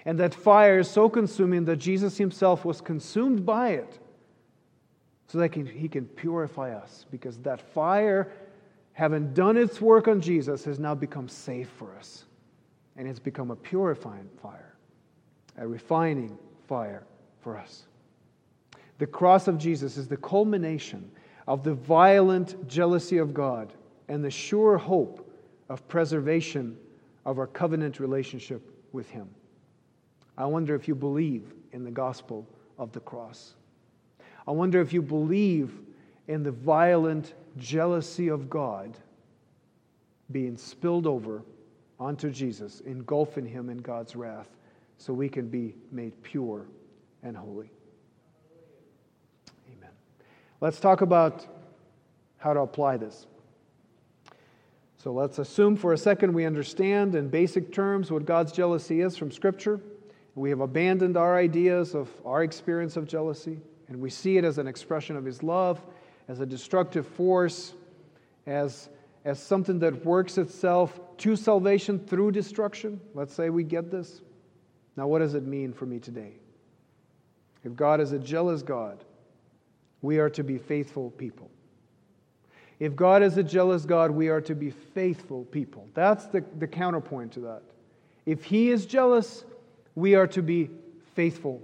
[0.05, 3.99] And that fire is so consuming that Jesus Himself was consumed by it
[5.29, 8.31] so that He can purify us because that fire
[8.99, 12.25] having done its work on Jesus, has now become safe for us.
[12.97, 14.75] And it's become a purifying fire,
[15.57, 17.05] a refining fire
[17.41, 17.85] for us.
[18.99, 21.09] The cross of Jesus is the culmination
[21.47, 23.73] of the violent jealousy of God
[24.09, 25.31] and the sure hope
[25.69, 26.77] of preservation
[27.25, 29.29] of our covenant relationship with Him.
[30.37, 32.47] I wonder if you believe in the gospel
[32.79, 33.55] of the cross.
[34.47, 35.73] I wonder if you believe
[36.29, 38.97] in the violent jealousy of God
[40.31, 41.43] being spilled over
[41.99, 44.49] onto Jesus, engulfing him in God's wrath,
[44.99, 46.67] so we can be made pure
[47.23, 47.71] and holy.
[49.77, 49.91] Amen.
[50.61, 51.47] Let's talk about
[52.37, 53.27] how to apply this.
[55.09, 59.17] So let's assume for a second we understand in basic terms what God's jealousy is
[59.17, 59.81] from Scripture.
[60.35, 64.59] We have abandoned our ideas of our experience of jealousy, and we see it as
[64.59, 65.81] an expression of His love
[66.29, 67.73] as a destructive force,
[68.47, 68.91] as,
[69.25, 73.01] as something that works itself to salvation through destruction.
[73.15, 74.21] Let's say we get this.
[74.95, 76.33] Now, what does it mean for me today?
[77.65, 79.03] If God is a jealous God,
[80.03, 81.51] we are to be faithful people.
[82.81, 85.89] If God is a jealous God, we are to be faithful people.
[85.95, 87.63] That's the, the counterpoint to that.
[88.25, 89.45] If He is jealous,
[89.95, 90.71] we are to be
[91.15, 91.61] faithful.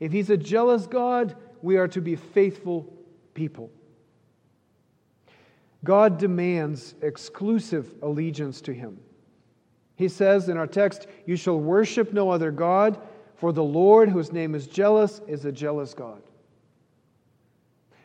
[0.00, 2.92] If He's a jealous God, we are to be faithful
[3.34, 3.70] people.
[5.84, 8.98] God demands exclusive allegiance to Him.
[9.96, 12.98] He says in our text, You shall worship no other God,
[13.36, 16.22] for the Lord, whose name is jealous, is a jealous God.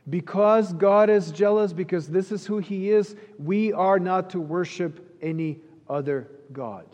[0.09, 5.17] Because God is jealous, because this is who He is, we are not to worship
[5.21, 6.85] any other God.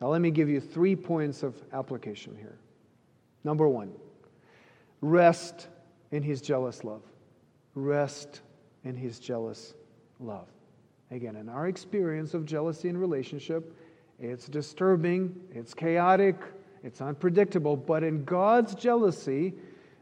[0.00, 2.58] Now, let me give you three points of application here.
[3.44, 3.92] Number one,
[5.00, 5.68] rest
[6.10, 7.02] in His jealous love.
[7.74, 8.42] Rest
[8.84, 9.74] in His jealous
[10.20, 10.48] love.
[11.10, 13.74] Again, in our experience of jealousy in relationship,
[14.20, 16.36] it's disturbing, it's chaotic,
[16.82, 19.54] it's unpredictable, but in God's jealousy,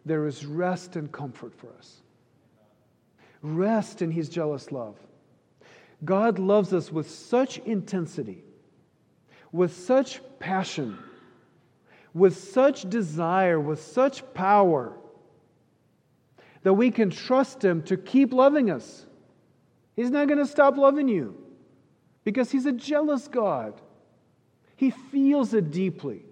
[0.06, 2.00] there is rest and comfort for us.
[3.42, 4.96] Rest in His jealous love.
[6.04, 8.44] God loves us with such intensity,
[9.50, 10.96] with such passion,
[12.14, 14.92] with such desire, with such power,
[16.62, 19.06] that we can trust Him to keep loving us.
[19.96, 21.36] He's not going to stop loving you
[22.22, 23.80] because He's a jealous God.
[24.76, 26.25] He feels it deeply.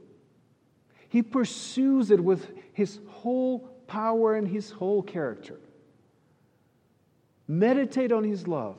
[1.15, 5.61] He pursues it with His whole power and His whole character.
[7.47, 8.79] Meditate on His love.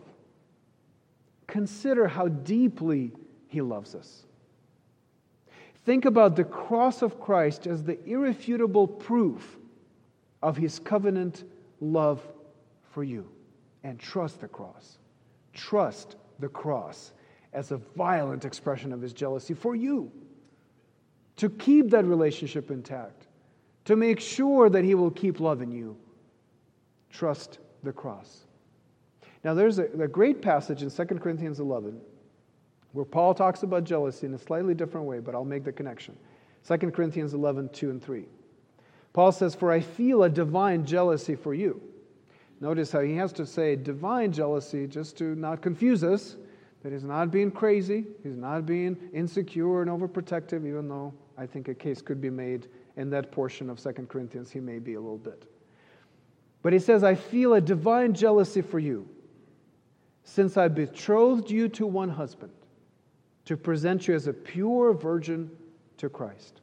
[1.47, 3.13] Consider how deeply
[3.47, 4.25] He loves us.
[5.85, 9.55] Think about the cross of Christ as the irrefutable proof
[10.43, 11.45] of His covenant
[11.79, 12.21] love
[12.91, 13.29] for you
[13.81, 14.97] and trust the cross.
[15.53, 17.13] Trust the cross
[17.53, 20.11] as a violent expression of his jealousy for you.
[21.37, 23.27] To keep that relationship intact,
[23.85, 25.97] to make sure that he will keep loving you.
[27.09, 28.45] Trust the cross.
[29.43, 31.99] Now, there's a, a great passage in 2 Corinthians 11
[32.93, 36.15] where Paul talks about jealousy in a slightly different way, but I'll make the connection.
[36.67, 38.25] 2 Corinthians 11, 2 and 3.
[39.11, 41.81] Paul says, For I feel a divine jealousy for you
[42.61, 46.37] Notice how he has to say divine jealousy just to not confuse us,
[46.83, 51.67] that he's not being crazy, he's not being insecure and overprotective, even though I think
[51.67, 52.67] a case could be made
[52.97, 55.43] in that portion of 2 Corinthians, he may be a little bit.
[56.61, 59.07] But he says, I feel a divine jealousy for you,
[60.23, 62.53] since I betrothed you to one husband,
[63.45, 65.51] to present you as a pure virgin
[65.97, 66.61] to Christ.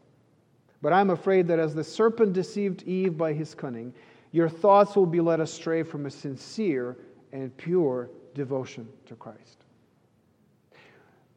[0.81, 3.95] But I'm afraid that as the serpent deceived Eve by his cunning,
[4.33, 6.97] your thoughts will be led astray from a sincere
[7.33, 9.65] and pure devotion to Christ.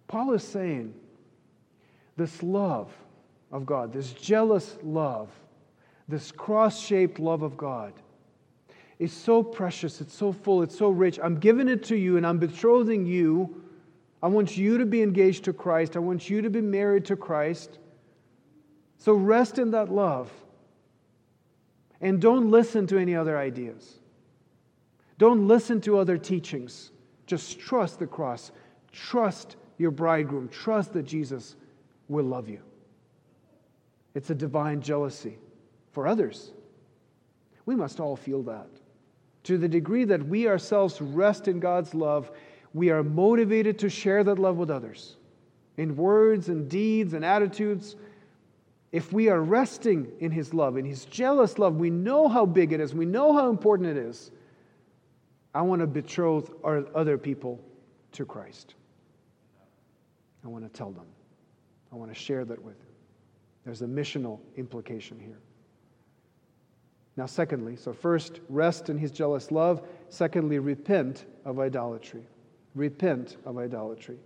[0.08, 0.94] Paul is saying
[2.18, 2.92] this love
[3.56, 5.30] of God, this jealous love,
[6.10, 7.94] this cross shaped love of God
[9.00, 11.20] is so precious, it's so full, it's so rich.
[11.24, 13.62] I'm giving it to you and I'm betrothing you.
[14.22, 17.16] I want you to be engaged to Christ, I want you to be married to
[17.16, 17.80] Christ.
[18.98, 20.30] So rest in that love.
[22.02, 24.00] And don't listen to any other ideas.
[25.18, 26.92] Don't listen to other teachings.
[27.26, 28.52] Just trust the cross.
[28.92, 30.50] Trust your bridegroom.
[30.50, 31.56] Trust that Jesus
[32.10, 32.60] will love you.
[34.16, 35.38] It's a divine jealousy
[35.92, 36.52] for others.
[37.68, 38.68] We must all feel that.
[39.44, 42.32] To the degree that we ourselves rest in God's love,
[42.74, 45.18] we are motivated to share that love with others
[45.78, 47.96] in words and deeds and attitudes
[48.96, 52.72] if we are resting in His love, in His jealous love, we know how big
[52.72, 54.32] it is, we know how important it is.
[55.54, 57.60] I want to betroth our other people
[58.14, 58.76] to Christ.
[60.46, 61.08] I want to tell them.
[61.92, 62.95] I want to share that with them.
[63.66, 65.40] There's a missional implication here.
[67.18, 69.82] Now, secondly, so first, rest in his jealous love.
[70.10, 72.24] Secondly, repent of idolatry.
[72.76, 74.18] Repent of idolatry.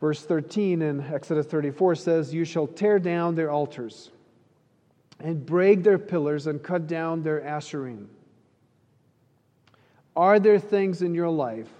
[0.00, 4.10] Verse 13 in Exodus 34 says, You shall tear down their altars
[5.20, 8.06] and break their pillars and cut down their asherim.
[10.16, 11.70] Are there things in your life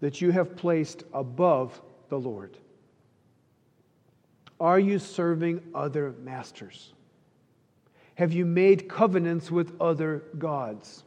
[0.00, 2.56] that you have placed above the Lord?
[4.60, 6.92] Are you serving other masters?
[8.16, 11.04] Have you made covenants with other gods?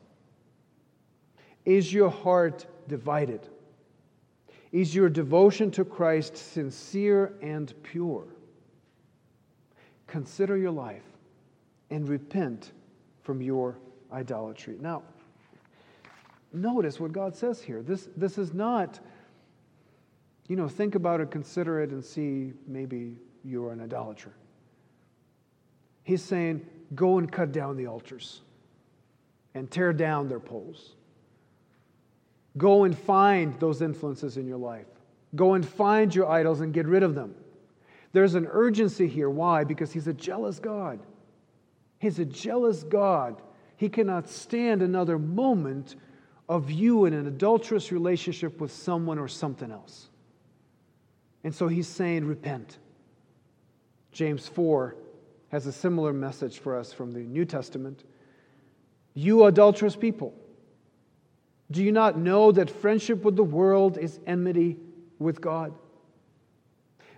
[1.64, 3.48] Is your heart divided?
[4.72, 8.26] Is your devotion to Christ sincere and pure?
[10.08, 11.06] Consider your life
[11.92, 12.72] and repent
[13.22, 13.78] from your
[14.12, 14.78] idolatry.
[14.80, 15.04] Now,
[16.52, 17.84] notice what God says here.
[17.84, 19.00] This, this is not,
[20.48, 24.34] you know, think about it, consider it, and see maybe you're an idolater.
[26.04, 26.66] He's saying,
[26.96, 28.42] go and cut down the altars.
[29.56, 30.96] and tear down their poles.
[32.58, 34.88] Go and find those influences in your life.
[35.36, 37.36] Go and find your idols and get rid of them.
[38.12, 39.30] There's an urgency here.
[39.30, 39.64] Why?
[39.64, 41.00] Because He's a jealous God.
[41.98, 43.42] He's a jealous God.
[43.78, 45.96] He cannot stand another moment
[46.48, 50.10] of you in an adulterous relationship with someone or something else.
[51.44, 52.78] And so He's saying, repent.
[54.14, 54.96] James 4
[55.50, 58.04] has a similar message for us from the New Testament.
[59.14, 60.34] You adulterous people,
[61.72, 64.78] do you not know that friendship with the world is enmity
[65.20, 65.74] with God?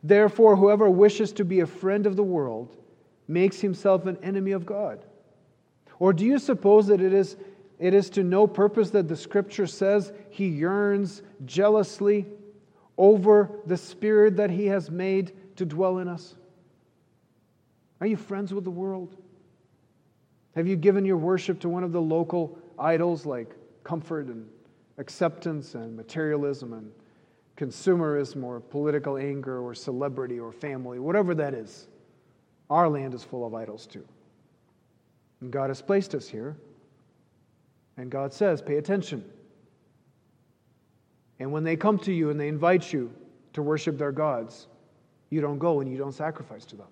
[0.03, 2.77] Therefore, whoever wishes to be a friend of the world
[3.27, 5.03] makes himself an enemy of God.
[5.99, 7.37] Or do you suppose that it is,
[7.79, 12.25] it is to no purpose that the scripture says he yearns jealously
[12.97, 16.35] over the spirit that he has made to dwell in us?
[18.01, 19.15] Are you friends with the world?
[20.55, 24.47] Have you given your worship to one of the local idols like comfort and
[24.97, 26.91] acceptance and materialism and
[27.57, 31.87] consumerism or political anger or celebrity or family, whatever that is?
[32.69, 34.05] Our land is full of idols too.
[35.41, 36.57] And God has placed us here.
[37.97, 39.23] And God says, pay attention.
[41.39, 43.13] And when they come to you and they invite you
[43.53, 44.67] to worship their gods,
[45.29, 46.87] you don't go and you don't sacrifice to them.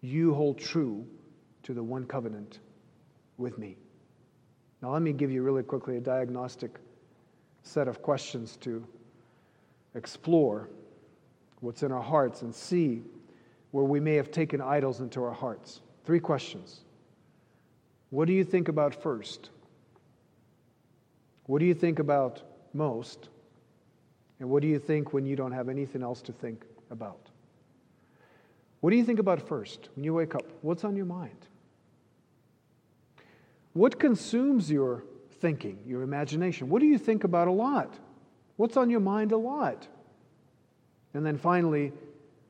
[0.00, 1.06] You hold true
[1.64, 2.60] to the one covenant
[3.36, 3.76] with me.
[4.82, 6.78] Now, let me give you really quickly a diagnostic
[7.62, 8.86] set of questions to
[9.94, 10.70] explore
[11.60, 13.02] what's in our hearts and see
[13.70, 15.80] where we may have taken idols into our hearts.
[16.04, 16.80] Three questions.
[18.08, 19.50] What do you think about first?
[21.44, 22.42] What do you think about
[22.72, 23.28] most?
[24.38, 27.29] And what do you think when you don't have anything else to think about?
[28.80, 30.44] What do you think about first when you wake up?
[30.62, 31.46] What's on your mind?
[33.72, 35.04] What consumes your
[35.40, 36.68] thinking, your imagination?
[36.68, 37.94] What do you think about a lot?
[38.56, 39.86] What's on your mind a lot?
[41.14, 41.92] And then finally,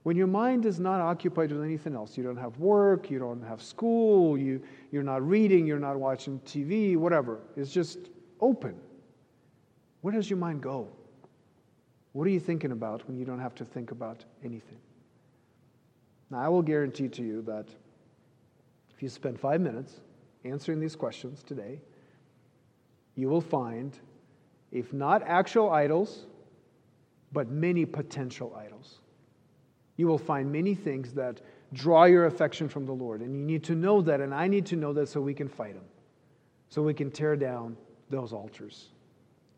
[0.03, 3.43] when your mind is not occupied with anything else, you don't have work, you don't
[3.43, 4.63] have school, you,
[4.93, 7.99] you're not reading, you're not watching TV, whatever, it's just
[8.41, 8.75] open.
[10.01, 10.89] Where does your mind go?
[12.13, 14.79] What are you thinking about when you don't have to think about anything?
[16.31, 17.67] Now, I will guarantee to you that
[18.95, 20.01] if you spend five minutes
[20.45, 21.81] answering these questions today,
[23.17, 23.99] you will find,
[24.71, 26.27] if not actual idols,
[27.33, 29.01] but many potential idols.
[29.97, 31.41] You will find many things that
[31.73, 33.21] draw your affection from the Lord.
[33.21, 35.49] And you need to know that, and I need to know that so we can
[35.49, 35.85] fight them,
[36.69, 37.77] so we can tear down
[38.09, 38.89] those altars.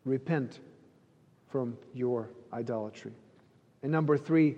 [0.04, 0.60] Repent
[1.48, 3.12] from your idolatry.
[3.82, 4.56] And number three,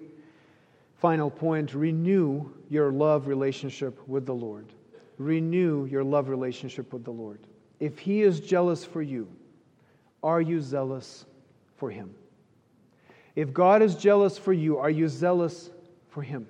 [0.98, 4.72] final point renew your love relationship with the Lord
[5.18, 7.40] renew your love relationship with the Lord.
[7.80, 9.28] If He is jealous for you,
[10.22, 11.26] are you zealous
[11.76, 12.14] for Him?
[13.36, 15.70] If God is jealous for you, are you zealous
[16.08, 16.46] for Him?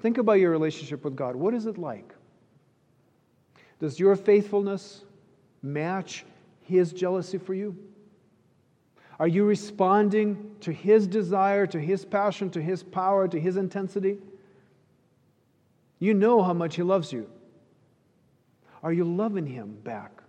[0.00, 1.36] Think about your relationship with God.
[1.36, 2.14] What is it like?
[3.78, 5.02] Does your faithfulness
[5.62, 6.24] match
[6.62, 7.76] His jealousy for you?
[9.20, 14.16] Are you responding to His desire, to His passion, to His power, to His intensity?
[15.98, 17.28] You know how much He loves you.
[18.82, 20.22] Are you loving Him back?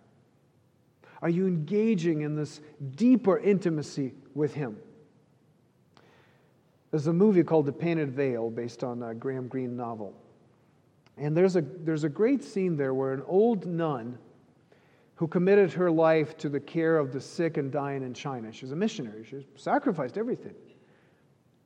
[1.21, 2.59] Are you engaging in this
[2.97, 4.75] deeper intimacy with Him?
[6.91, 10.13] There's a movie called The Painted Veil based on a Graham Greene novel.
[11.17, 14.17] And there's a, there's a great scene there where an old nun
[15.21, 18.71] who committed her life to the care of the sick and dying in China, she's
[18.71, 20.55] a missionary, she sacrificed everything.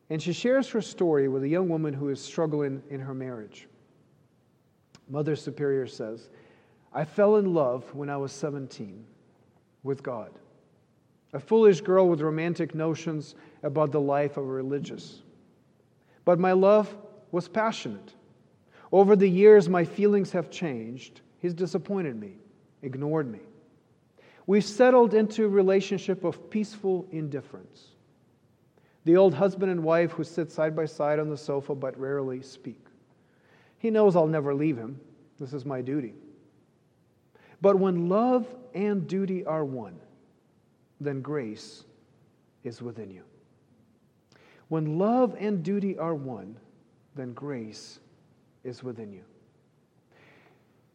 [0.10, 3.70] And she shares her story with a young woman who is struggling in her marriage.
[5.08, 6.28] Mother Superior says,
[6.91, 9.06] I fell in love when I was 17
[9.84, 10.32] with God.
[11.32, 15.22] A foolish girl with romantic notions about the life of a religious.
[16.26, 16.93] But my love
[17.32, 18.16] was passionate.
[18.91, 21.22] Over the years, my feelings have changed.
[21.39, 22.39] He's disappointed me,
[22.82, 23.40] ignored me.
[24.48, 27.88] We've settled into a relationship of peaceful indifference.
[29.06, 32.42] The old husband and wife who sit side by side on the sofa but rarely
[32.42, 32.80] speak.
[33.78, 35.00] He knows I'll never leave him.
[35.40, 36.14] This is my duty.
[37.62, 40.00] But when love and duty are one,
[41.00, 41.84] then grace
[42.64, 43.24] is within you.
[44.68, 46.58] When love and duty are one,
[47.16, 48.00] then grace
[48.64, 49.24] is within you.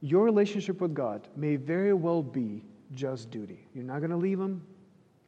[0.01, 3.67] Your relationship with God may very well be just duty.
[3.75, 4.63] You're not going to leave Him.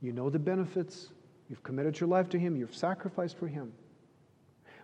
[0.00, 1.08] You know the benefits.
[1.48, 2.56] You've committed your life to Him.
[2.56, 3.72] You've sacrificed for Him.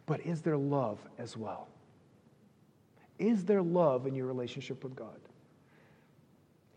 [0.07, 1.69] But is there love as well?
[3.19, 5.19] Is there love in your relationship with God?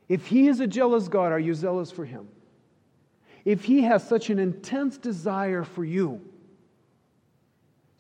[0.10, 2.28] If He is a jealous God, are you zealous for Him?
[3.46, 6.22] If He has such an intense desire for you,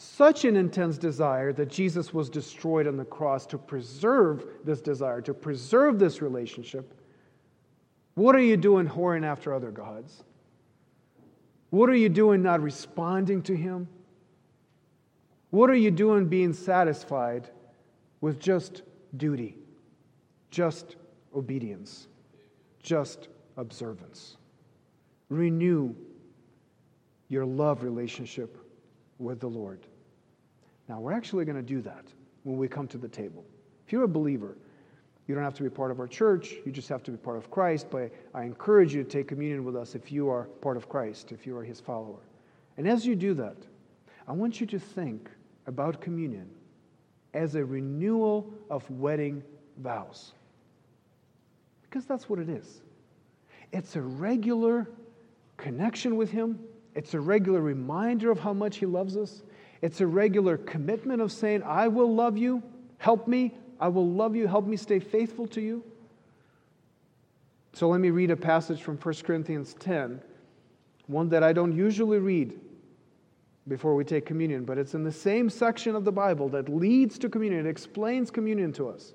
[0.02, 5.22] such an intense desire that Jesus was destroyed on the cross to preserve this desire,
[5.22, 6.94] to preserve this relationship,
[8.16, 10.24] what are you doing whoring after other gods?
[11.70, 13.88] What are you doing not responding to Him?
[15.52, 17.50] What are you doing being satisfied
[18.22, 18.82] with just
[19.18, 19.58] duty,
[20.50, 20.96] just
[21.36, 22.08] obedience,
[22.82, 24.38] just observance?
[25.30, 25.96] Renew
[27.30, 28.58] your love relationship
[29.20, 29.88] with the Lord.
[30.92, 32.04] Now, we're actually going to do that
[32.44, 33.46] when we come to the table.
[33.88, 34.58] If you're a believer,
[35.26, 37.38] you don't have to be part of our church, you just have to be part
[37.38, 37.88] of Christ.
[37.90, 41.32] But I encourage you to take communion with us if you are part of Christ,
[41.32, 42.20] if you are his follower.
[42.76, 43.56] And as you do that,
[44.28, 45.30] I want you to think
[45.66, 46.50] about communion
[47.34, 49.44] as a renewal of wedding
[49.78, 50.34] vows.
[51.84, 52.82] Because that's what it is.
[53.72, 54.90] It's a regular
[55.56, 56.60] connection with Him,
[56.96, 59.44] it's a regular reminder of how much He loves us.
[59.82, 62.62] It's a regular commitment of saying, I will love you,
[62.98, 65.84] help me, I will love you, help me stay faithful to you.
[67.74, 70.22] So let me read a passage from 1 Corinthians 10,
[71.08, 72.60] one that I don't usually read
[73.68, 77.18] before we take communion, but it's in the same section of the Bible that leads
[77.20, 77.66] to communion.
[77.66, 79.14] It explains communion to us.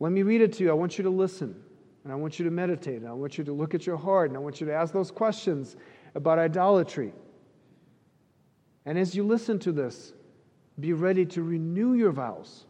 [0.00, 0.70] Let me read it to you.
[0.70, 1.60] I want you to listen,
[2.04, 4.30] and I want you to meditate, and I want you to look at your heart,
[4.30, 5.76] and I want you to ask those questions
[6.14, 7.12] about idolatry.
[8.88, 10.14] And as you listen to this,
[10.80, 12.64] be ready to renew your vows,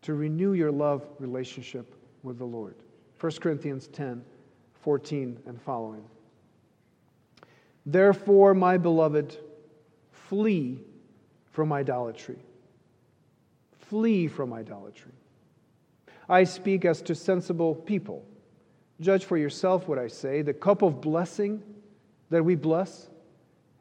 [0.00, 2.74] to renew your love relationship with the Lord.
[3.20, 4.24] 1 Corinthians 10
[4.80, 6.04] 14 and following.
[7.84, 9.36] Therefore, my beloved,
[10.10, 10.80] flee
[11.50, 12.38] from idolatry.
[13.76, 15.12] Flee from idolatry.
[16.30, 18.24] I speak as to sensible people.
[19.02, 20.40] Judge for yourself what I say.
[20.40, 21.62] The cup of blessing
[22.30, 23.10] that we bless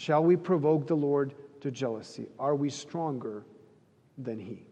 [0.00, 2.26] Shall we provoke the Lord to jealousy?
[2.38, 3.44] Are we stronger
[4.16, 4.64] than he?